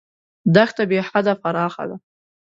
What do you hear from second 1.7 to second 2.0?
ده.